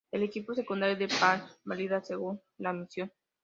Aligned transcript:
El 0.11 0.23
equipo 0.23 0.55
secundario 0.55 0.95
del 0.95 1.11
Spartan 1.11 1.47
variaba 1.63 2.03
según 2.03 2.41
la 2.57 2.73
misión. 2.73 3.11